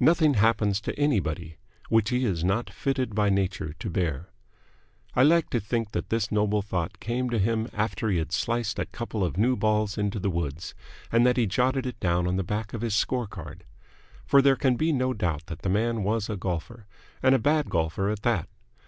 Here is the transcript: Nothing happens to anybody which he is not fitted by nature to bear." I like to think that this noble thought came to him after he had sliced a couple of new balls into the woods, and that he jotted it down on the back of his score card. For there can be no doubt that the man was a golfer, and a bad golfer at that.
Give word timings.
Nothing 0.00 0.34
happens 0.34 0.80
to 0.80 0.98
anybody 0.98 1.56
which 1.88 2.10
he 2.10 2.24
is 2.24 2.42
not 2.42 2.68
fitted 2.68 3.14
by 3.14 3.30
nature 3.30 3.74
to 3.74 3.88
bear." 3.88 4.32
I 5.14 5.22
like 5.22 5.50
to 5.50 5.60
think 5.60 5.92
that 5.92 6.08
this 6.08 6.32
noble 6.32 6.62
thought 6.62 6.98
came 6.98 7.30
to 7.30 7.38
him 7.38 7.68
after 7.72 8.08
he 8.10 8.18
had 8.18 8.32
sliced 8.32 8.80
a 8.80 8.86
couple 8.86 9.22
of 9.22 9.36
new 9.36 9.54
balls 9.54 9.96
into 9.96 10.18
the 10.18 10.30
woods, 10.32 10.74
and 11.12 11.24
that 11.24 11.36
he 11.36 11.46
jotted 11.46 11.86
it 11.86 12.00
down 12.00 12.26
on 12.26 12.34
the 12.34 12.42
back 12.42 12.72
of 12.74 12.80
his 12.80 12.96
score 12.96 13.28
card. 13.28 13.62
For 14.26 14.42
there 14.42 14.56
can 14.56 14.74
be 14.74 14.92
no 14.92 15.14
doubt 15.14 15.46
that 15.46 15.62
the 15.62 15.68
man 15.70 16.02
was 16.02 16.28
a 16.28 16.36
golfer, 16.36 16.88
and 17.22 17.32
a 17.32 17.38
bad 17.38 17.70
golfer 17.70 18.10
at 18.10 18.22
that. 18.22 18.48